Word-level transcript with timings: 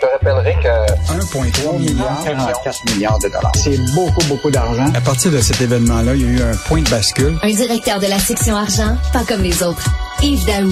Je 0.00 0.06
te 0.06 0.12
rappellerai 0.12 0.54
que 0.62 1.12
1,3 1.12 1.78
milliard, 1.80 2.22
44 2.22 2.94
milliards 2.94 3.18
de 3.18 3.26
dollars. 3.26 3.52
c'est 3.56 3.78
beaucoup, 3.94 4.24
beaucoup 4.28 4.50
d'argent. 4.50 4.86
À 4.94 5.00
partir 5.00 5.32
de 5.32 5.40
cet 5.40 5.60
événement-là, 5.60 6.14
il 6.14 6.22
y 6.22 6.24
a 6.24 6.28
eu 6.28 6.42
un 6.52 6.56
point 6.68 6.82
de 6.82 6.88
bascule. 6.88 7.36
Un 7.42 7.50
directeur 7.50 7.98
de 7.98 8.06
la 8.06 8.20
section 8.20 8.54
argent, 8.54 8.96
pas 9.12 9.24
comme 9.24 9.42
les 9.42 9.60
autres. 9.60 9.84
Yves 10.22 10.46
Daou. 10.46 10.70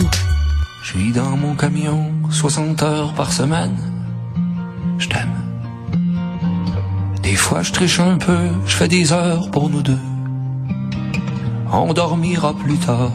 Je 0.81 0.87
suis 0.91 1.11
dans 1.11 1.37
mon 1.37 1.57
camion, 1.57 2.13
60 2.31 2.81
heures 2.85 3.15
par 3.15 3.33
semaine. 3.33 3.77
Je 4.99 5.09
t'aime. 5.09 5.35
Des 7.23 7.35
fois, 7.35 7.63
je 7.63 7.73
triche 7.73 7.99
un 7.99 8.19
peu, 8.19 8.39
je 8.65 8.77
fais 8.77 8.87
des 8.87 9.13
heures 9.13 9.51
pour 9.51 9.69
nous 9.69 9.83
deux. 9.83 9.99
On 11.73 11.93
dormira 11.93 12.55
plus 12.55 12.77
tard, 12.77 13.11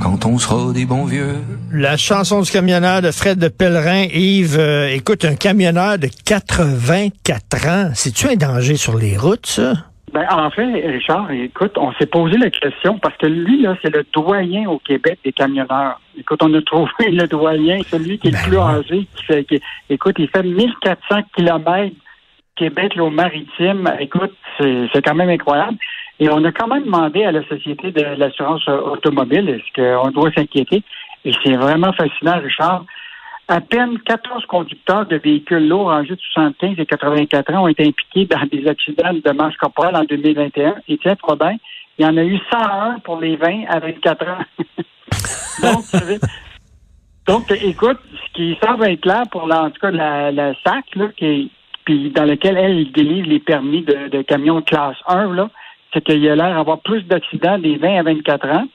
quand 0.00 0.26
on 0.26 0.36
sera 0.38 0.72
des 0.72 0.84
bons 0.84 1.04
vieux. 1.04 1.40
La 1.74 1.96
chanson 1.96 2.42
du 2.42 2.50
camionneur 2.50 3.00
de 3.00 3.10
Fred 3.10 3.38
de 3.38 3.48
Pellerin. 3.48 4.04
Yves, 4.12 4.58
euh, 4.58 4.88
écoute, 4.88 5.24
un 5.24 5.36
camionneur 5.36 5.98
de 5.98 6.08
84 6.26 7.66
ans, 7.66 7.90
c'est-tu 7.94 8.26
un 8.28 8.34
danger 8.36 8.76
sur 8.76 8.96
les 8.98 9.16
routes, 9.16 9.46
ça? 9.46 9.72
Ben, 10.12 10.26
en 10.30 10.50
fait, 10.50 10.66
Richard, 10.86 11.30
écoute, 11.30 11.72
on 11.78 11.90
s'est 11.94 12.04
posé 12.06 12.36
la 12.36 12.50
question 12.50 12.98
parce 12.98 13.16
que 13.16 13.26
lui, 13.26 13.62
là, 13.62 13.74
c'est 13.80 13.88
le 13.94 14.04
doyen 14.12 14.68
au 14.68 14.78
Québec 14.80 15.18
des 15.24 15.32
camionneurs. 15.32 15.98
Écoute, 16.18 16.40
on 16.42 16.52
a 16.52 16.60
trouvé 16.60 16.90
le 17.10 17.26
doyen, 17.26 17.78
celui 17.90 18.18
qui 18.18 18.28
est 18.28 18.32
le 18.32 18.48
plus 18.48 18.58
âgé, 18.58 19.06
qui 19.16 19.24
fait, 19.24 19.44
qui- 19.44 19.62
écoute, 19.88 20.16
il 20.18 20.28
fait 20.28 20.42
1400 20.42 21.22
kilomètres 21.34 21.96
Québec 22.56 22.94
là, 22.96 23.04
au 23.04 23.10
maritime. 23.10 23.90
Écoute, 23.98 24.32
c'est 24.58 25.00
quand 25.02 25.14
même 25.14 25.30
incroyable. 25.30 25.78
Et 26.20 26.28
on 26.28 26.44
a 26.44 26.52
quand 26.52 26.68
même 26.68 26.84
demandé 26.84 27.24
à 27.24 27.32
la 27.32 27.42
Société 27.48 27.90
de 27.90 28.02
l'assurance 28.18 28.68
automobile, 28.68 29.48
est-ce 29.48 29.72
qu'on 29.74 30.10
doit 30.10 30.30
s'inquiéter? 30.32 30.82
Et 31.24 31.32
c'est 31.44 31.56
vraiment 31.56 31.92
fascinant, 31.92 32.40
Richard. 32.40 32.84
À 33.48 33.60
peine 33.60 33.98
14 33.98 34.46
conducteurs 34.46 35.06
de 35.06 35.16
véhicules 35.16 35.68
lourds 35.68 35.92
âgés 35.92 36.14
de 36.14 36.20
75 36.32 36.78
et 36.78 36.86
84 36.86 37.52
ans 37.54 37.64
ont 37.64 37.68
été 37.68 37.86
impliqués 37.86 38.26
dans 38.26 38.46
des 38.50 38.66
accidents 38.66 39.12
de 39.12 39.30
masse 39.32 39.56
corporelle 39.56 39.96
en 39.96 40.04
2021. 40.04 40.76
Et 40.88 40.98
tiens, 40.98 41.16
bien, 41.38 41.56
il 41.98 42.04
y 42.04 42.08
en 42.08 42.16
a 42.16 42.24
eu 42.24 42.38
101 42.50 43.00
pour 43.00 43.20
les 43.20 43.36
20 43.36 43.64
à 43.68 43.80
24 43.80 44.28
ans. 44.28 44.38
donc, 47.26 47.50
écoute, 47.50 47.98
ce 48.12 48.32
qui 48.32 48.56
semble 48.62 48.86
être 48.86 49.00
clair 49.00 49.24
pour, 49.30 49.46
la, 49.46 49.64
en 49.64 49.70
tout 49.70 49.80
cas, 49.80 49.90
la, 49.90 50.54
SAC, 50.64 50.96
là, 50.96 51.08
qui 51.16 51.50
puis 51.84 52.10
dans 52.10 52.24
lequel 52.24 52.56
elle 52.56 52.92
délivre 52.92 53.28
les 53.28 53.40
permis 53.40 53.82
de, 53.82 54.06
de 54.08 54.22
camions 54.22 54.62
classe 54.62 54.96
1, 55.08 55.34
là, 55.34 55.50
c'est 55.92 56.02
qu'il 56.04 56.20
y 56.20 56.28
a 56.28 56.36
l'air 56.36 56.54
d'avoir 56.54 56.78
plus 56.80 57.02
d'accidents 57.02 57.58
des 57.58 57.76
20 57.76 57.98
à 57.98 58.02
24 58.04 58.48
ans, 58.50 58.68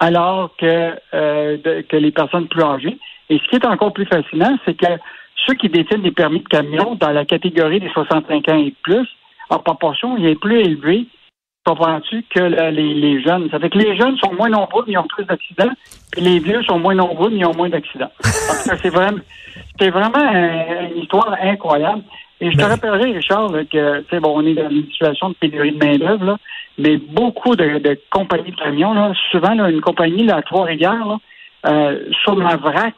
alors 0.00 0.56
que, 0.56 0.94
euh, 1.14 1.82
que 1.88 1.96
les 1.96 2.10
personnes 2.10 2.48
plus 2.48 2.62
âgées. 2.62 2.98
Et 3.28 3.38
ce 3.38 3.48
qui 3.48 3.56
est 3.56 3.66
encore 3.66 3.92
plus 3.92 4.06
fascinant, 4.06 4.58
c'est 4.64 4.74
que 4.74 4.86
ceux 5.46 5.54
qui 5.54 5.68
détiennent 5.68 6.02
des 6.02 6.10
permis 6.10 6.40
de 6.40 6.48
camion 6.48 6.96
dans 6.96 7.10
la 7.10 7.24
catégorie 7.24 7.80
des 7.80 7.90
65 7.90 8.48
ans 8.48 8.58
et 8.58 8.74
plus, 8.82 9.06
en 9.50 9.58
proportion, 9.58 10.16
il 10.16 10.26
est 10.26 10.40
plus 10.40 10.60
élevé, 10.60 11.06
comprends-tu, 11.74 12.22
que 12.34 12.40
le- 12.40 12.70
les, 12.70 12.94
les 12.94 13.22
jeunes. 13.22 13.48
Ça 13.50 13.58
fait 13.58 13.70
que 13.70 13.78
les 13.78 13.96
jeunes 13.96 14.16
sont 14.18 14.32
moins 14.34 14.48
nombreux, 14.48 14.84
mais 14.86 14.92
ils 14.94 14.98
ont 14.98 15.06
plus 15.06 15.24
d'accidents, 15.24 15.70
puis 16.12 16.20
les 16.20 16.38
vieux 16.38 16.62
sont 16.64 16.78
moins 16.78 16.94
nombreux, 16.94 17.30
mais 17.30 17.38
ils 17.38 17.44
ont 17.46 17.54
moins 17.54 17.68
d'accidents. 17.68 18.10
C'est 18.82 18.90
vraiment, 18.90 19.18
c'est 19.78 19.90
vraiment 19.90 20.18
un- 20.18 20.88
une 20.90 21.02
histoire 21.02 21.34
incroyable. 21.42 22.02
Et 22.40 22.50
je 22.50 22.56
te 22.56 22.62
Ben- 22.62 22.68
rappellerai, 22.68 23.12
Richard, 23.12 23.48
là, 23.52 23.64
que, 23.64 24.00
tu 24.00 24.06
sais, 24.10 24.20
bon, 24.20 24.32
on 24.36 24.46
est 24.46 24.54
dans 24.54 24.68
une 24.70 24.84
situation 24.86 25.28
de 25.30 25.34
pénurie 25.34 25.72
de 25.72 25.78
main-d'œuvre, 25.84 26.24
là, 26.24 26.36
mais 26.78 26.96
beaucoup 26.96 27.54
de, 27.56 27.78
de 27.78 27.98
compagnies 28.10 28.50
de 28.52 28.56
camions, 28.56 28.94
là, 28.94 29.12
souvent, 29.30 29.54
là, 29.54 29.68
une 29.70 29.80
compagnie, 29.82 30.24
là, 30.24 30.36
à 30.36 30.42
Trois-Rivières, 30.42 31.18
euh, 31.66 32.00
sur 32.22 32.36
la 32.36 32.56
vrac, 32.56 32.94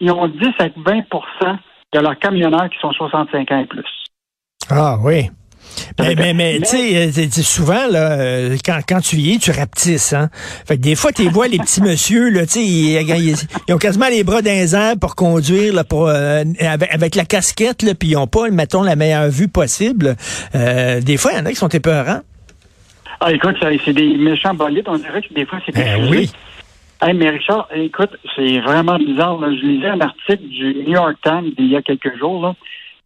ils 0.00 0.10
ont 0.10 0.28
10 0.28 0.48
à 0.58 0.68
20% 0.68 1.56
de 1.94 1.98
leurs 2.00 2.18
camionneurs 2.18 2.68
qui 2.70 2.78
sont 2.80 2.92
65 2.92 3.50
ans 3.52 3.58
et 3.60 3.66
plus. 3.66 3.84
Ah 4.70 4.96
oui. 5.02 5.30
Mais, 5.98 6.14
mais, 6.14 6.32
mais 6.34 6.58
Mais- 6.60 6.60
tu 6.60 6.66
sais, 6.66 7.22
euh, 7.26 7.42
souvent, 7.42 7.86
là, 7.90 8.12
euh, 8.12 8.56
quand, 8.64 8.78
quand 8.88 9.00
tu 9.00 9.16
y 9.16 9.34
es, 9.34 9.38
tu 9.38 9.50
rapetisses, 9.50 10.12
hein. 10.12 10.28
Fait 10.66 10.76
que 10.76 10.82
des 10.82 10.94
fois, 10.94 11.12
tu 11.12 11.28
vois, 11.28 11.48
les 11.48 11.58
petits 11.58 11.80
monsieur, 11.82 12.30
là, 12.30 12.42
tu 12.46 12.52
sais, 12.54 12.64
ils, 12.64 13.00
ils- 13.00 13.34
ils 13.68 13.74
ont 13.74 13.78
quasiment 13.78 14.08
les 14.08 14.24
bras 14.24 14.40
les 14.40 14.74
airs 14.74 14.96
pour 15.00 15.14
conduire, 15.14 15.74
là, 15.74 15.84
pour, 15.84 16.08
euh, 16.08 16.44
avec, 16.60 16.92
avec 16.94 17.14
la 17.14 17.24
casquette, 17.24 17.82
là, 17.82 17.94
puis 17.94 18.10
ils 18.10 18.16
ont 18.16 18.26
pas, 18.26 18.48
mettons, 18.50 18.82
la 18.82 18.96
meilleure 18.96 19.28
vue 19.28 19.48
possible. 19.48 20.16
Euh, 20.54 21.00
des 21.00 21.16
fois, 21.16 21.32
il 21.32 21.38
y 21.38 21.40
en 21.40 21.46
a 21.46 21.50
qui 21.50 21.56
sont 21.56 21.68
épeurants. 21.68 22.20
Ah, 23.20 23.32
écoute, 23.32 23.56
c'est 23.84 23.92
des 23.92 24.16
méchants 24.16 24.54
bolides. 24.54 24.84
On 24.86 24.96
dirait 24.98 25.22
que 25.22 25.34
des 25.34 25.44
fois, 25.44 25.58
c'est 25.66 25.74
des 25.74 25.82
Ben 25.82 26.08
oui. 26.08 26.30
Hey, 27.02 27.14
mais 27.14 27.30
Richard, 27.30 27.68
écoute, 27.74 28.10
c'est 28.36 28.60
vraiment 28.60 28.96
bizarre. 28.98 29.38
là. 29.40 29.48
Je 29.50 29.66
lisais 29.66 29.88
un 29.88 30.00
article 30.00 30.48
du 30.48 30.74
New 30.86 30.92
York 30.94 31.14
Times 31.22 31.50
il 31.58 31.66
y 31.70 31.76
a 31.76 31.82
quelques 31.82 32.16
jours. 32.18 32.42
Là. 32.42 32.54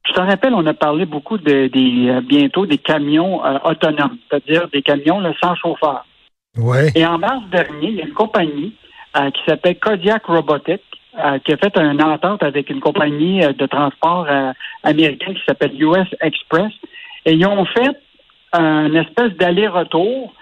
Je 0.07 0.13
te 0.15 0.21
rappelle, 0.21 0.55
on 0.55 0.67
a 0.67 0.75
parlé 0.75 1.07
beaucoup 1.07 1.39
de, 1.39 1.69
des 1.69 2.09
euh, 2.09 2.21
bientôt 2.21 2.67
des 2.67 2.79
camions 2.79 3.45
euh, 3.45 3.59
autonomes, 3.65 4.19
c'est-à-dire 4.29 4.69
des 4.69 4.83
camions 4.83 5.21
là, 5.21 5.33
sans 5.43 5.55
chauffeur. 5.55 6.05
Ouais. 6.57 6.91
Et 6.95 7.07
en 7.07 7.19
mars 7.19 7.43
dernier, 7.51 7.89
il 7.89 7.95
y 7.95 8.03
a 8.03 8.07
une 8.07 8.13
compagnie 8.13 8.75
euh, 9.17 9.31
qui 9.31 9.41
s'appelle 9.47 9.79
Kodiak 9.79 10.27
Robotics 10.27 10.83
euh, 11.19 11.39
qui 11.39 11.53
a 11.53 11.57
fait 11.57 11.77
une 11.77 12.03
entente 12.03 12.43
avec 12.43 12.69
une 12.69 12.81
compagnie 12.81 13.41
de 13.41 13.67
transport 13.67 14.27
américaine 14.83 15.35
qui 15.35 15.43
s'appelle 15.47 15.81
US 15.81 16.09
Express. 16.21 16.73
Et 17.25 17.35
ils 17.35 17.47
ont 17.47 17.65
fait 17.67 17.97
un 18.53 18.93
espèce 18.95 19.33
d'aller-retour 19.37 20.35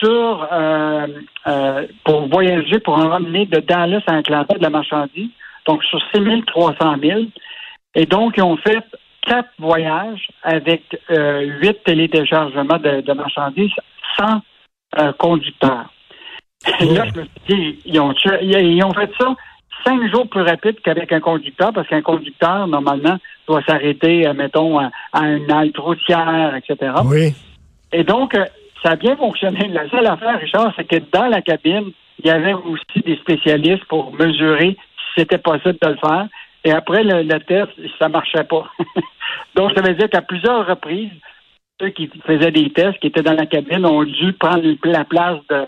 sur 0.00 0.48
pour 2.04 2.28
voyager, 2.28 2.80
pour 2.80 2.98
emmener 2.98 3.46
de 3.46 3.60
Dallas 3.60 4.02
à 4.08 4.16
Atlanta 4.16 4.54
de 4.54 4.62
la 4.62 4.70
marchandise, 4.70 5.30
donc 5.64 5.82
sur 5.84 6.00
6300 6.12 6.96
000. 7.02 7.20
Et 7.94 8.04
donc, 8.04 8.34
ils 8.36 8.42
ont 8.42 8.58
fait 8.58 8.84
quatre 9.26 9.50
voyages 9.58 10.26
avec 10.42 10.82
euh, 11.10 11.40
huit 11.60 11.82
téléchargements 11.84 12.78
de, 12.78 13.00
de 13.00 13.12
marchandises 13.12 13.70
sans 14.18 14.40
euh, 14.98 15.12
conducteur. 15.18 15.86
Et 16.80 16.86
là, 16.86 17.04
je 17.14 17.20
me 17.20 17.24
suis 17.24 17.32
dit, 17.48 17.78
ils 17.84 18.00
ont, 18.00 18.12
tué- 18.12 18.38
ils 18.42 18.82
ont 18.84 18.94
fait 18.94 19.10
ça 19.18 19.34
cinq 19.84 20.10
jours 20.10 20.28
plus 20.28 20.42
rapide 20.42 20.80
qu'avec 20.82 21.12
un 21.12 21.20
conducteur, 21.20 21.72
parce 21.72 21.86
qu'un 21.88 22.02
conducteur, 22.02 22.66
normalement, 22.66 23.18
doit 23.46 23.62
s'arrêter, 23.62 24.26
euh, 24.26 24.32
mettons, 24.34 24.78
à, 24.78 24.90
une 25.22 25.50
halte 25.50 25.78
routière, 25.78 26.54
etc. 26.56 26.92
Oui. 27.04 27.34
Et 27.92 28.02
donc, 28.02 28.34
ça 28.82 28.90
a 28.92 28.96
bien 28.96 29.16
fonctionné. 29.16 29.68
La 29.68 29.88
seule 29.90 30.06
affaire, 30.06 30.40
Richard, 30.40 30.72
c'est 30.76 30.84
que 30.84 30.96
dans 31.12 31.26
la 31.26 31.40
cabine, 31.42 31.92
il 32.18 32.26
y 32.26 32.30
avait 32.30 32.54
aussi 32.54 33.00
des 33.04 33.16
spécialistes 33.16 33.84
pour 33.84 34.12
mesurer 34.12 34.76
si 34.76 35.20
c'était 35.20 35.38
possible 35.38 35.76
de 35.80 35.88
le 35.88 35.96
faire. 35.96 36.26
Et 36.66 36.72
après 36.72 37.04
le, 37.04 37.22
le 37.22 37.38
test, 37.44 37.70
ça 37.98 38.08
marchait 38.08 38.42
pas. 38.44 38.64
donc, 39.56 39.70
ça 39.74 39.80
veut 39.82 39.94
dire 39.94 40.10
qu'à 40.10 40.20
plusieurs 40.20 40.66
reprises, 40.66 41.10
ceux 41.80 41.90
qui 41.90 42.10
faisaient 42.26 42.50
des 42.50 42.70
tests, 42.72 42.98
qui 42.98 43.06
étaient 43.06 43.22
dans 43.22 43.34
la 43.34 43.46
cabine, 43.46 43.86
ont 43.86 44.02
dû 44.02 44.32
prendre 44.32 44.64
la 44.84 45.04
place 45.04 45.38
de, 45.48 45.66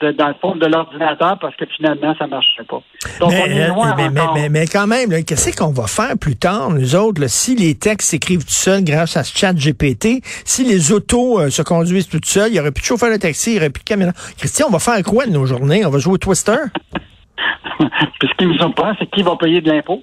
de- 0.00 0.12
dans 0.12 0.28
le 0.28 0.34
fond 0.40 0.54
de 0.54 0.64
l'ordinateur 0.66 1.38
parce 1.40 1.56
que 1.56 1.64
finalement, 1.76 2.14
ça 2.20 2.28
marchait 2.28 2.62
pas. 2.68 2.80
Donc, 3.18 3.30
on 3.32 3.48
Mais, 3.48 3.48
est 3.56 3.64
euh, 3.64 3.68
loin 3.68 3.94
mais, 3.96 4.10
mais, 4.10 4.20
mais- 4.34 4.48
mais 4.48 4.66
quand 4.66 4.86
même, 4.86 5.10
qu'est-ce 5.24 5.56
qu'on 5.56 5.72
va 5.72 5.88
faire 5.88 6.16
plus 6.20 6.36
tard, 6.36 6.70
nous 6.70 6.94
autres, 6.94 7.20
là, 7.20 7.26
si 7.26 7.56
les 7.56 7.74
textes 7.74 8.10
s'écrivent 8.10 8.44
tout 8.44 8.52
seuls 8.52 8.84
grâce 8.84 9.16
à 9.16 9.24
ce 9.24 9.36
chat 9.36 9.52
GPT, 9.54 10.20
si 10.44 10.62
les 10.64 10.92
autos 10.92 11.40
euh, 11.40 11.50
se 11.50 11.62
conduisent 11.62 12.08
toutes 12.08 12.26
seules, 12.26 12.50
il 12.50 12.52
n'y 12.52 12.60
aurait 12.60 12.70
plus 12.70 12.82
de 12.82 12.86
chauffeur 12.86 13.10
de 13.10 13.16
taxi, 13.16 13.50
il 13.50 13.52
n'y 13.54 13.58
aurait 13.58 13.70
plus 13.70 13.82
de 13.82 13.88
camionneur. 13.88 14.14
Christian, 14.36 14.66
on 14.68 14.72
va 14.72 14.78
faire 14.78 15.02
quoi 15.02 15.26
de 15.26 15.32
nos 15.32 15.46
journées? 15.46 15.84
On 15.84 15.90
va 15.90 15.98
jouer 15.98 16.12
au 16.14 16.18
Twister? 16.18 16.58
Puis 18.20 18.28
ce 18.28 18.34
qui 18.36 18.46
nous 18.46 18.56
surprend, 18.58 18.92
c'est 18.98 19.08
qui 19.10 19.22
va 19.22 19.34
payer 19.36 19.60
de 19.60 19.70
l'impôt? 19.70 20.02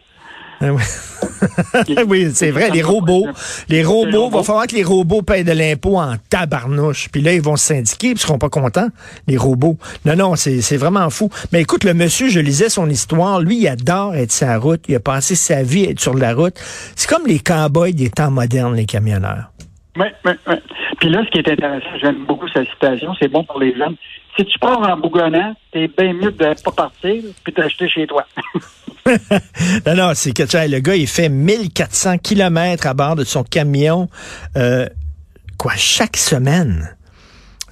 Ah 0.61 0.71
oui, 2.07 2.31
c'est 2.33 2.51
vrai, 2.51 2.69
les 2.69 2.81
robots. 2.81 3.27
Les 3.69 3.83
robots, 3.83 4.29
va 4.29 4.43
falloir 4.43 4.67
que 4.67 4.75
les 4.75 4.83
robots 4.83 5.21
payent 5.21 5.43
de 5.43 5.51
l'impôt 5.51 5.97
en 5.97 6.15
tabarnouche. 6.29 7.09
Puis 7.11 7.21
là, 7.21 7.33
ils 7.33 7.41
vont 7.41 7.55
se 7.55 7.67
syndiquer, 7.67 8.13
puis 8.13 8.17
ils 8.17 8.19
seront 8.19 8.37
pas 8.37 8.49
contents, 8.49 8.87
les 9.27 9.37
robots. 9.37 9.77
Non, 10.05 10.15
non, 10.15 10.35
c'est 10.35 10.61
c'est 10.61 10.77
vraiment 10.77 11.09
fou. 11.09 11.29
Mais 11.51 11.61
écoute, 11.61 11.83
le 11.83 11.93
monsieur, 11.93 12.29
je 12.29 12.39
lisais 12.39 12.69
son 12.69 12.89
histoire, 12.89 13.39
lui, 13.41 13.57
il 13.57 13.67
adore 13.67 14.15
être 14.15 14.31
sur 14.31 14.47
la 14.47 14.57
route, 14.57 14.83
il 14.87 14.95
a 14.95 14.99
passé 14.99 15.35
sa 15.35 15.63
vie 15.63 15.87
à 15.87 15.89
être 15.91 15.99
sur 15.99 16.13
la 16.13 16.33
route. 16.33 16.55
C'est 16.95 17.09
comme 17.09 17.27
les 17.27 17.39
cowboys 17.39 17.93
des 17.93 18.09
temps 18.09 18.31
modernes, 18.31 18.75
les 18.75 18.85
camionneurs. 18.85 19.51
Oui, 19.97 20.07
oui, 20.25 20.33
oui. 20.47 20.55
Puis 21.05 21.13
là, 21.13 21.23
ce 21.23 21.29
qui 21.29 21.37
est 21.37 21.47
intéressant, 21.47 21.85
j'aime 22.01 22.25
beaucoup 22.25 22.47
sa 22.47 22.65
citation, 22.65 23.13
c'est 23.19 23.27
bon 23.27 23.43
pour 23.43 23.59
les 23.59 23.77
jeunes. 23.77 23.95
Si 24.35 24.43
tu 24.43 24.57
pars 24.57 24.81
en 24.81 24.97
bougonnant, 24.97 25.53
t'es 25.71 25.87
bien 25.87 26.13
mieux 26.13 26.31
de 26.31 26.63
pas 26.63 26.71
partir 26.75 27.21
puis 27.43 27.53
d'acheter 27.53 27.87
chez 27.87 28.07
toi. 28.07 28.25
non, 29.85 29.95
non, 29.95 30.11
c'est 30.15 30.31
que 30.31 30.41
le 30.41 30.79
gars, 30.79 30.95
il 30.95 31.05
fait 31.05 31.29
1400 31.29 32.17
kilomètres 32.17 32.87
à 32.87 32.95
bord 32.95 33.15
de 33.15 33.23
son 33.23 33.43
camion, 33.43 34.09
euh, 34.57 34.87
quoi, 35.59 35.73
chaque 35.75 36.17
semaine. 36.17 36.95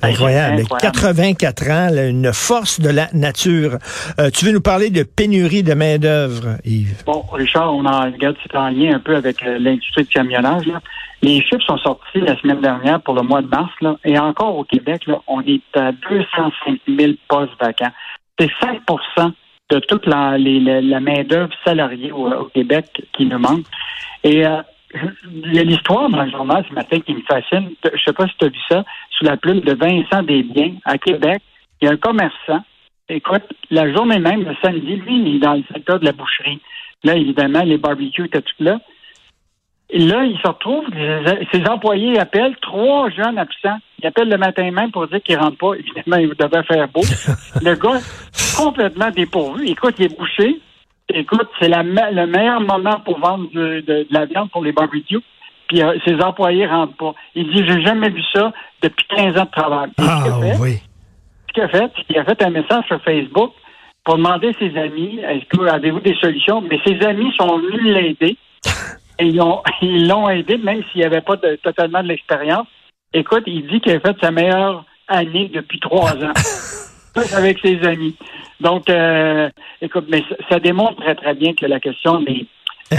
Incroyable. 0.03 0.62
Incroyable. 0.62 0.95
84 0.95 1.69
ans, 1.71 1.89
là, 1.91 2.06
une 2.06 2.33
force 2.33 2.80
de 2.80 2.89
la 2.89 3.09
nature. 3.13 3.80
Euh, 4.19 4.30
tu 4.30 4.45
veux 4.45 4.51
nous 4.51 4.62
parler 4.62 4.91
de 4.91 5.01
pénurie 5.01 5.63
de 5.63 5.74
main-d'œuvre, 5.74 6.57
Yves? 6.65 7.03
Bon, 7.07 7.24
Richard, 7.31 7.74
on 7.74 7.85
en 7.85 8.12
regarde, 8.12 8.35
c'est 8.44 8.56
en 8.56 8.69
lien 8.69 8.95
un 8.95 9.00
peu 9.00 9.15
avec 9.15 9.41
euh, 9.41 9.57
l'industrie 9.59 10.03
du 10.03 10.09
camionnage. 10.09 10.68
Là. 10.68 10.81
Les 11.23 11.41
chiffres 11.41 11.63
sont 11.65 11.77
sortis 11.77 12.19
la 12.19 12.37
semaine 12.37 12.59
dernière 12.59 13.01
pour 13.01 13.15
le 13.15 13.21
mois 13.21 13.41
de 13.41 13.47
mars, 13.47 13.71
là, 13.79 13.95
et 14.03 14.19
encore 14.19 14.57
au 14.57 14.65
Québec, 14.65 15.07
là, 15.07 15.21
on 15.27 15.39
est 15.41 15.61
à 15.73 15.93
205 15.93 16.81
000 16.85 17.13
postes 17.29 17.53
vacants. 17.61 17.93
C'est 18.37 18.51
5% 18.61 19.31
de 19.69 19.79
toute 19.79 20.05
la, 20.05 20.37
main-d'œuvre 20.99 21.53
salariée 21.63 22.11
au, 22.11 22.43
Québec 22.53 22.87
qui 23.13 23.25
nous 23.25 23.39
manque. 23.39 23.65
Et 24.25 24.39
il 24.41 25.53
y 25.53 25.59
a 25.59 25.63
l'histoire 25.63 26.09
dans 26.09 26.23
le 26.23 26.29
journal 26.31 26.65
ce 26.67 26.73
matin 26.73 26.99
qui 26.99 27.13
me 27.13 27.21
fascine. 27.21 27.69
Je 27.85 28.03
sais 28.03 28.11
pas 28.11 28.27
si 28.27 28.33
tu 28.37 28.45
as 28.45 28.49
vu 28.49 28.59
ça, 28.69 28.83
sous 29.11 29.23
la 29.23 29.37
plume 29.37 29.61
de 29.61 29.75
Vincent 29.75 30.23
Desbiens 30.23 30.73
à 30.83 30.97
Québec. 30.97 31.41
Il 31.81 31.85
y 31.85 31.87
a 31.87 31.93
un 31.93 31.97
commerçant. 31.97 32.65
Écoute, 33.07 33.43
la 33.71 33.89
journée 33.93 34.19
même, 34.19 34.43
le 34.43 34.55
samedi, 34.61 34.97
lui, 34.97 35.21
il 35.21 35.35
est 35.37 35.39
dans 35.39 35.53
le 35.53 35.63
secteur 35.73 36.01
de 36.01 36.05
la 36.05 36.11
boucherie. 36.11 36.59
Là, 37.05 37.15
évidemment, 37.15 37.63
les 37.63 37.77
barbecues 37.77 38.25
étaient 38.25 38.41
tout 38.41 38.63
là. 38.63 38.79
Et 39.95 40.00
là, 40.00 40.24
il 40.25 40.36
se 40.40 40.48
retrouve, 40.48 40.86
ses 41.51 41.68
employés 41.69 42.18
appellent 42.19 42.56
trois 42.62 43.10
jeunes 43.12 43.38
absents. 43.38 43.78
Ils 44.01 44.07
appellent 44.07 44.28
le 44.30 44.38
matin 44.38 44.72
même 44.72 44.92
pour 44.92 45.07
dire 45.07 45.22
qu'ils 45.22 45.38
rentrent 45.38 45.57
pas. 45.57 45.74
Évidemment, 45.75 46.18
il 46.18 46.30
devait 46.30 46.63
faire 46.63 46.88
beau. 46.88 47.01
le 47.62 47.75
gars, 47.75 48.00
complètement 48.57 49.12
dépourvu. 49.12 49.68
Écoute, 49.68 49.95
il 50.00 50.06
est 50.06 50.18
bouché. 50.18 50.60
Écoute, 51.13 51.48
c'est 51.60 51.69
me- 51.69 52.12
le 52.16 52.25
meilleur 52.25 52.60
moment 52.62 53.00
pour 53.06 53.19
vendre 53.19 53.48
de, 53.54 53.81
de 53.81 54.07
la 54.10 54.25
viande 54.25 54.50
pour 54.50 54.63
les 54.63 54.72
barbecues. 54.72 55.19
Puis 55.68 55.84
euh, 55.84 55.95
ses 56.06 56.16
employés 56.22 56.66
rentrent 56.66 56.98
pas. 56.98 57.13
Il 57.36 57.48
dit, 57.51 57.63
j'ai 57.68 57.81
jamais 57.81 58.10
vu 58.10 58.24
ça 58.34 58.51
depuis 58.81 59.06
15 59.16 59.38
ans 59.38 59.45
de 59.45 59.51
travail. 59.51 59.90
Et 60.00 60.04
Ah 60.07 60.24
fait, 60.42 60.57
oui. 60.60 60.78
ce 61.50 61.54
qu'il 61.54 61.63
a 61.63 61.68
fait, 61.69 61.92
c'est 61.95 62.04
qu'il 62.06 62.18
a 62.18 62.25
fait 62.25 62.42
un 62.44 62.50
message 62.50 62.84
sur 62.88 63.00
Facebook 63.04 63.51
pour 64.04 64.18
demander 64.18 64.50
à 64.50 64.54
ses 64.60 64.75
amis, 64.78 65.19
est-ce 65.19 65.45
que 65.45 65.66
avez-vous 65.66 66.00
des 66.01 66.16
solutions? 66.16 66.62
Mais 66.62 66.80
ses 66.86 67.00
amis 67.06 67.31
sont 67.40 67.57
venus 67.60 67.84
l'aider. 67.94 68.38
Et 69.19 69.27
ils 69.27 69.36
l'ont 69.36 69.62
ils 69.81 70.07
l'ont 70.07 70.30
aidé, 70.30 70.57
même 70.57 70.83
s'il 70.92 71.01
n'y 71.01 71.06
avait 71.06 71.21
pas 71.21 71.36
de- 71.36 71.56
totalement 71.63 72.01
de 72.04 72.07
l'expérience. 72.07 72.68
Écoute, 73.13 73.44
il 73.45 73.68
dit 73.68 73.80
qu'il 73.80 73.92
a 73.94 74.00
fait 74.00 74.15
sa 74.21 74.31
meilleure 74.31 74.86
année 75.07 75.50
depuis 75.54 75.80
trois 75.80 76.13
ans. 76.15 76.33
Avec 77.36 77.60
ses 77.60 77.80
amis. 77.86 78.15
Donc, 78.60 78.89
euh, 78.89 79.50
écoute, 79.81 80.06
mais 80.10 80.24
ça, 80.27 80.36
ça 80.50 80.60
démontre 80.60 80.95
très, 80.95 81.13
très 81.13 81.36
bien 81.36 81.54
que 81.54 81.65
la 81.68 81.80
question 81.80 82.21
des, 82.21 82.48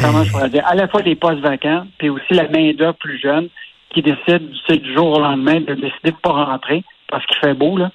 comment 0.00 0.22
je 0.22 0.30
pourrais 0.30 0.50
dire, 0.50 0.64
à 0.66 0.76
la 0.76 0.86
fois 0.86 1.02
des 1.02 1.16
postes 1.16 1.40
vacants, 1.40 1.86
puis 1.98 2.10
aussi 2.10 2.32
la 2.32 2.48
main-d'œuvre 2.48 2.94
plus 2.94 3.18
jeune 3.20 3.48
qui 3.92 4.02
décide 4.02 4.50
du 4.68 4.94
jour 4.94 5.16
au 5.16 5.20
lendemain 5.20 5.60
de 5.60 5.74
décider 5.74 6.10
de 6.10 6.16
ne 6.16 6.20
pas 6.22 6.30
rentrer 6.44 6.84
parce 7.08 7.26
qu'il 7.26 7.38
fait 7.38 7.54
beau, 7.54 7.76
là. 7.76 7.90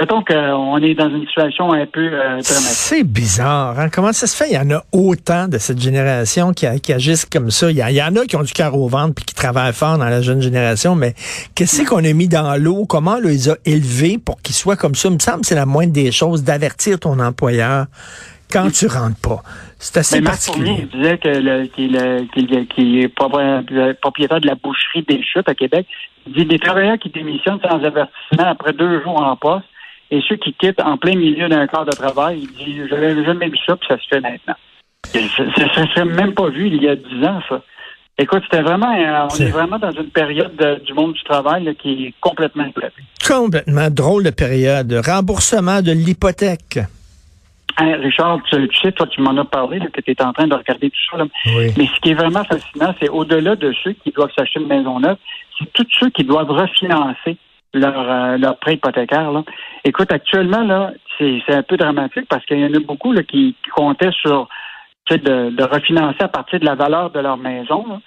Mettons 0.00 0.22
qu'on 0.22 0.78
est 0.78 0.94
dans 0.94 1.10
une 1.10 1.26
situation 1.26 1.72
un 1.72 1.84
peu 1.84 2.00
euh, 2.00 2.18
dramatique. 2.40 2.46
C'est 2.46 3.04
bizarre. 3.04 3.78
hein? 3.78 3.88
Comment 3.90 4.12
ça 4.12 4.26
se 4.26 4.34
fait? 4.34 4.50
Il 4.50 4.54
y 4.54 4.58
en 4.58 4.70
a 4.70 4.82
autant 4.92 5.46
de 5.46 5.58
cette 5.58 5.78
génération 5.80 6.52
qui, 6.54 6.66
agissent 6.66 7.26
comme 7.26 7.50
ça. 7.50 7.70
Il 7.70 7.76
y, 7.78 8.02
en 8.02 8.16
a 8.16 8.24
qui 8.24 8.34
ont 8.36 8.42
du 8.42 8.52
cœur 8.52 8.74
au 8.76 8.88
ventre 8.88 9.14
puis 9.14 9.24
qui 9.26 9.34
travaillent 9.34 9.74
fort 9.74 9.98
dans 9.98 10.08
la 10.08 10.22
jeune 10.22 10.40
génération, 10.40 10.94
mais 10.94 11.14
qu'est-ce 11.54 11.82
qu'on 11.84 12.02
a 12.04 12.12
mis 12.14 12.28
dans 12.28 12.56
l'eau? 12.58 12.86
Comment 12.86 13.16
on 13.18 13.28
les 13.28 13.50
a 13.50 13.56
élevés 13.66 14.16
pour 14.16 14.40
qu'ils 14.40 14.54
soient 14.54 14.76
comme 14.76 14.94
ça? 14.94 15.08
Il 15.08 15.14
me 15.14 15.18
semble 15.18 15.40
que 15.42 15.46
c'est 15.48 15.54
la 15.54 15.66
moindre 15.66 15.92
des 15.92 16.10
choses 16.12 16.44
d'avertir 16.44 16.98
ton 16.98 17.18
employeur 17.20 17.84
quand 18.50 18.70
tu 18.72 18.86
rentres 18.86 19.20
pas. 19.20 19.42
C'est 19.78 19.98
assez 19.98 20.16
Mais 20.16 20.22
Marc 20.22 20.46
particulier. 20.46 20.88
disait 20.92 21.18
que 21.18 21.28
le- 21.28 21.66
qu'il 21.66 21.94
est, 21.96 22.26
qu'il 22.32 22.52
est- 22.54 22.66
qu'il 22.66 22.98
est 23.00 23.14
propri- 23.14 23.94
propriétaire 24.00 24.40
de 24.40 24.46
la 24.46 24.54
boucherie 24.56 25.04
des 25.08 25.22
chutes 25.22 25.48
à 25.48 25.54
Québec. 25.54 25.86
Il 26.26 26.32
dit 26.34 26.46
des 26.46 26.58
travailleurs 26.58 26.98
qui 26.98 27.10
démissionnent 27.10 27.60
sans 27.62 27.76
avertissement 27.76 28.46
après 28.50 28.72
deux 28.72 29.02
jours 29.02 29.20
en 29.22 29.36
poste 29.36 29.64
et 30.10 30.20
ceux 30.28 30.36
qui 30.36 30.52
quittent 30.54 30.80
en 30.80 30.96
plein 30.96 31.14
milieu 31.14 31.48
d'un 31.48 31.66
corps 31.66 31.84
de 31.84 31.90
travail, 31.92 32.40
il 32.42 32.48
dit 32.64 32.80
j'avais 32.88 33.24
jamais 33.24 33.48
vu 33.48 33.58
ça 33.66 33.76
puis 33.76 33.86
ça 33.88 33.98
se 33.98 34.06
fait 34.08 34.20
maintenant. 34.20 34.54
Et 35.14 35.26
Ça 35.36 35.82
ne 35.82 35.86
serait 35.88 36.04
même 36.04 36.34
pas 36.34 36.48
vu 36.48 36.66
il 36.68 36.82
y 36.82 36.88
a 36.88 36.96
dix 36.96 37.24
ans 37.24 37.40
ça. 37.48 37.62
Écoute, 38.18 38.42
c'était 38.44 38.62
vraiment, 38.62 38.92
euh, 38.94 39.28
on 39.32 39.34
est 39.36 39.48
vraiment 39.50 39.78
dans 39.78 39.92
une 39.92 40.10
période 40.10 40.54
de- 40.56 40.78
du 40.84 40.92
monde 40.92 41.14
du 41.14 41.22
travail 41.24 41.64
là, 41.64 41.72
qui 41.74 42.06
est 42.06 42.14
complètement 42.20 42.64
éclatée. 42.66 43.02
Complètement 43.26 43.88
drôle 43.88 44.24
de 44.24 44.30
période. 44.30 44.92
Remboursement 45.06 45.80
de 45.80 45.92
l'hypothèque. 45.92 46.80
Hein, 47.78 47.96
Richard, 48.02 48.40
tu, 48.50 48.68
tu 48.68 48.78
sais, 48.80 48.92
toi, 48.92 49.06
tu 49.06 49.22
m'en 49.22 49.34
as 49.38 49.44
parlé, 49.46 49.78
là, 49.78 49.86
que 49.90 50.02
tu 50.02 50.10
es 50.10 50.22
en 50.22 50.32
train 50.34 50.46
de 50.48 50.54
regarder 50.54 50.90
tout 50.90 51.00
ça. 51.10 51.16
là. 51.18 51.24
Oui. 51.56 51.72
Mais 51.78 51.86
ce 51.86 52.00
qui 52.02 52.10
est 52.10 52.14
vraiment 52.14 52.44
fascinant, 52.44 52.94
c'est 53.00 53.08
au-delà 53.08 53.56
de 53.56 53.72
ceux 53.82 53.92
qui 53.92 54.10
doivent 54.10 54.32
s'acheter 54.36 54.60
une 54.60 54.66
maison 54.68 55.00
neuve, 55.00 55.16
c'est 55.58 55.72
tous 55.72 55.86
ceux 55.98 56.10
qui 56.10 56.24
doivent 56.24 56.50
refinancer 56.50 57.36
leur, 57.74 58.10
euh, 58.10 58.36
leur 58.36 58.58
prêt 58.58 58.74
hypothécaire. 58.74 59.30
Là. 59.32 59.44
Écoute, 59.84 60.12
actuellement, 60.12 60.62
là, 60.62 60.92
c'est 61.18 61.42
c'est 61.46 61.54
un 61.54 61.62
peu 61.62 61.76
dramatique 61.76 62.26
parce 62.28 62.44
qu'il 62.46 62.58
y 62.58 62.64
en 62.64 62.74
a 62.74 62.80
beaucoup 62.80 63.12
là, 63.12 63.22
qui, 63.22 63.54
comptaient 63.74 64.12
sur 64.12 64.48
tu 65.06 65.18
de, 65.18 65.50
de 65.50 65.64
refinancer 65.64 66.22
à 66.22 66.28
partir 66.28 66.60
de 66.60 66.64
la 66.64 66.74
valeur 66.74 67.10
de 67.10 67.20
leur 67.20 67.36
maison. 67.36 67.86
là. 67.88 68.00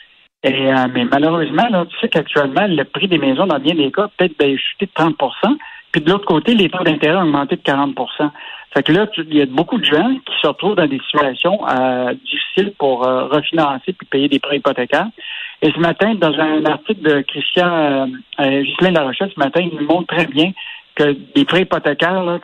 Et, 0.44 0.74
euh, 0.74 0.88
mais 0.94 1.06
malheureusement, 1.06 1.68
là, 1.70 1.86
tu 1.90 1.98
sais 2.00 2.10
qu'actuellement, 2.10 2.68
le 2.68 2.84
prix 2.84 3.08
des 3.08 3.18
maisons, 3.18 3.46
dans 3.46 3.60
bien 3.60 3.76
des 3.76 3.92
cas, 3.92 4.10
peut-être 4.18 4.38
ben, 4.38 4.58
chuté 4.58 4.88
de 4.88 4.92
30% 4.92 5.58
Puis 5.92 6.02
de 6.02 6.10
l'autre 6.10 6.26
côté, 6.26 6.54
les 6.54 6.70
taux 6.70 6.84
d'intérêt 6.84 7.18
ont 7.18 7.24
augmenté 7.24 7.56
de 7.56 7.62
40 7.62 7.96
fait 8.74 8.84
que 8.84 8.92
là, 8.92 9.06
il 9.18 9.36
y 9.36 9.42
a 9.42 9.46
beaucoup 9.46 9.78
de 9.78 9.86
gens 9.86 10.16
qui 10.26 10.34
se 10.42 10.48
retrouvent 10.48 10.76
dans 10.76 10.88
des 10.88 11.00
situations 11.00 11.60
euh, 11.68 12.14
difficiles 12.14 12.74
pour 12.80 13.06
euh, 13.06 13.26
refinancer 13.28 13.94
puis 13.94 14.08
payer 14.10 14.28
des 14.28 14.40
prêts 14.40 14.58
hypothécaires. 14.58 15.10
Et 15.62 15.72
ce 15.72 15.80
matin, 15.80 16.16
dans 16.16 16.34
un 16.34 16.66
article 16.66 17.02
de 17.02 17.22
Christian 17.22 17.72
euh, 17.72 18.06
euh 18.40 18.64
Larochette, 18.82 19.32
ce 19.34 19.40
matin, 19.40 19.62
il 19.62 19.78
nous 19.80 19.86
montre 19.86 20.14
très 20.14 20.26
bien 20.26 20.52
que 20.96 21.16
des 21.36 21.46
prêts 21.46 21.62
hypothécaires, 21.62 22.24
là, 22.24 22.40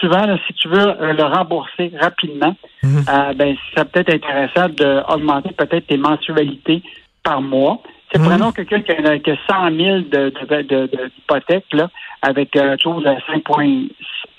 souvent, 0.00 0.26
là, 0.26 0.38
si 0.46 0.54
tu 0.54 0.68
veux 0.68 0.78
euh, 0.78 1.12
le 1.12 1.24
rembourser 1.24 1.92
rapidement, 2.00 2.54
mhm. 2.82 3.04
euh, 3.08 3.32
ben, 3.34 3.56
ça 3.74 3.84
peut 3.84 4.00
être 4.00 4.14
intéressant 4.14 4.68
d'augmenter 4.68 5.50
peut-être 5.52 5.86
tes 5.86 5.96
mensualités 5.96 6.82
par 7.22 7.42
mois. 7.42 7.82
Mmh. 8.14 8.24
Prenons 8.24 8.50
quelqu'un 8.50 8.80
qui 8.80 8.90
a, 8.90 9.18
que 9.20 9.36
100 9.48 9.76
000 9.76 9.98
d'hypothèques 10.00 10.66
de, 10.68 10.76
de, 10.76 10.86
de, 10.86 11.76
de 11.76 11.76
là, 11.76 11.90
avec 12.22 12.56
un 12.56 12.74
5,6 12.74 13.90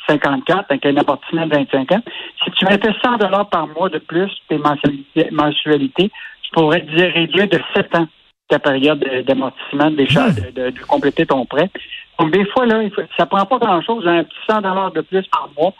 54, 0.08 0.66
avec 0.70 0.86
un 0.86 0.98
appartement 0.98 1.46
de 1.46 1.56
25 1.56 1.92
ans, 1.92 2.02
si 2.44 2.52
tu 2.52 2.66
mettais 2.66 2.92
100 3.04 3.18
dollars 3.18 3.50
par 3.50 3.68
mois 3.68 3.90
de 3.90 4.00
plus 4.00 4.32
tes 4.50 4.58
mensualités, 4.58 6.12
tu 6.44 6.52
pourrais 6.52 6.82
dire 6.82 7.12
réduire 7.14 7.48
de 7.48 7.60
7 7.76 7.96
ans 7.96 8.08
ta 8.52 8.60
période 8.60 9.00
d'amortissement 9.26 9.90
des 9.92 10.08
charges, 10.08 10.36
de, 10.54 10.74
compléter 10.88 11.26
ton 11.26 11.46
prêt. 11.46 11.70
Donc, 12.20 12.32
des 12.32 12.46
fois, 12.48 12.66
là, 12.66 12.82
ça 13.18 13.26
prend 13.26 13.46
pas 13.46 13.58
grand-chose, 13.58 14.06
un 14.06 14.24
petit 14.24 14.36
100 14.50 14.62
dollars 14.62 14.92
de 14.92 15.02
plus 15.02 15.26
par 15.28 15.50
mois 15.58 15.74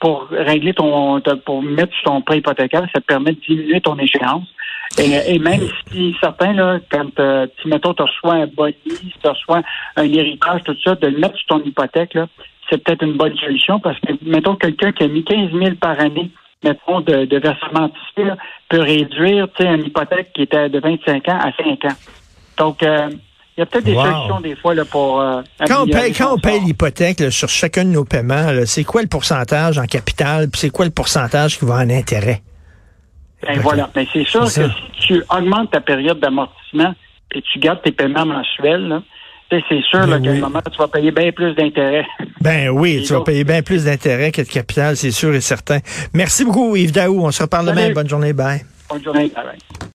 pour 0.00 0.28
régler 0.30 0.74
ton, 0.74 1.20
pour 1.44 1.62
mettre 1.62 1.94
sur 1.94 2.04
ton 2.04 2.22
prêt 2.22 2.38
hypothécaire, 2.38 2.86
ça 2.94 3.00
te 3.00 3.06
permet 3.06 3.32
de 3.32 3.40
diminuer 3.40 3.80
ton 3.80 3.96
échéance. 3.98 4.46
Et, 4.98 5.38
même 5.38 5.60
si 5.90 6.14
certains, 6.20 6.52
là, 6.52 6.78
quand, 6.90 7.18
euh, 7.18 7.46
mettons, 7.64 7.94
tu 7.94 8.02
reçois 8.02 8.34
un 8.34 8.46
body, 8.46 8.76
tu 8.84 9.28
reçois 9.28 9.62
un 9.96 10.04
héritage, 10.04 10.62
tout 10.64 10.76
ça, 10.84 10.94
de 10.94 11.08
le 11.08 11.18
mettre 11.18 11.36
sur 11.36 11.46
ton 11.46 11.62
hypothèque, 11.62 12.14
là, 12.14 12.26
c'est 12.70 12.82
peut-être 12.82 13.02
une 13.04 13.16
bonne 13.16 13.36
solution 13.36 13.80
parce 13.80 13.98
que, 14.00 14.12
mettons, 14.22 14.56
quelqu'un 14.56 14.92
qui 14.92 15.04
a 15.04 15.08
mis 15.08 15.24
15 15.24 15.50
000 15.52 15.74
par 15.80 15.98
année, 16.00 16.30
mettons, 16.62 17.00
de, 17.00 17.24
de 17.26 17.38
versement 17.38 17.84
anticipé, 17.84 18.24
là, 18.24 18.36
peut 18.68 18.80
réduire, 18.80 19.48
tu 19.56 19.62
sais, 19.64 19.74
une 19.74 19.84
hypothèque 19.86 20.32
qui 20.34 20.42
était 20.42 20.68
de 20.68 20.78
25 20.80 21.28
ans 21.28 21.38
à 21.40 21.52
5 21.62 21.84
ans. 21.84 21.96
Donc, 22.58 22.82
euh, 22.82 23.10
il 23.56 23.60
y 23.60 23.62
a 23.62 23.66
peut-être 23.66 23.84
des 23.84 23.94
Wow. 23.94 24.02
solutions 24.04 24.40
des 24.40 24.56
fois 24.56 24.74
là, 24.74 24.84
pour. 24.84 25.20
euh, 25.20 25.42
Quand 25.66 25.82
on 25.84 25.86
paye, 25.86 26.12
quand 26.12 26.34
on 26.34 26.38
paye 26.38 26.58
l'hypothèque 26.60 27.30
sur 27.30 27.48
chacun 27.48 27.84
de 27.84 27.90
nos 27.90 28.04
paiements, 28.04 28.48
c'est 28.66 28.82
quoi 28.84 29.02
le 29.02 29.08
pourcentage 29.08 29.78
en 29.78 29.84
capital, 29.86 30.48
puis 30.50 30.60
c'est 30.60 30.70
quoi 30.70 30.84
le 30.86 30.90
pourcentage 30.90 31.58
qui 31.58 31.64
va 31.64 31.74
en 31.76 31.90
intérêt? 31.90 32.40
Ben 33.46 33.60
voilà. 33.60 33.90
Mais 33.94 34.06
c'est 34.12 34.24
sûr 34.24 34.40
que 34.40 34.46
ça. 34.48 34.68
si 34.68 35.06
tu 35.06 35.22
augmentes 35.30 35.70
ta 35.70 35.80
période 35.80 36.18
d'amortissement 36.18 36.94
et 37.34 37.42
tu 37.42 37.58
gardes 37.58 37.82
tes 37.82 37.92
paiements 37.92 38.24
mensuels, 38.26 38.88
là, 38.88 39.02
c'est 39.50 39.82
sûr 39.82 40.06
Ben 40.06 40.22
qu'à 40.22 40.30
un 40.30 40.40
moment, 40.40 40.60
tu 40.70 40.78
vas 40.78 40.88
payer 40.88 41.10
bien 41.10 41.30
plus 41.32 41.54
d'intérêts. 41.54 42.06
Ben 42.40 42.68
oui, 42.68 43.02
tu 43.06 43.14
vas 43.14 43.22
payer 43.22 43.42
bien 43.42 43.62
plus 43.62 43.84
d'intérêt 43.84 44.30
que 44.30 44.42
de 44.42 44.46
capital, 44.46 44.98
c'est 44.98 45.12
sûr 45.12 45.34
et 45.34 45.40
certain. 45.40 45.78
Merci 46.12 46.44
beaucoup, 46.44 46.76
Yves 46.76 46.92
Daou. 46.92 47.24
On 47.24 47.30
se 47.30 47.42
reparle 47.42 47.66
demain. 47.66 47.90
Bonne 47.92 48.08
journée. 48.08 48.34
Bye. 48.34 48.66
Bonne 48.90 49.02
journée. 49.02 49.32
Bye 49.34 49.44
bye. 49.44 49.88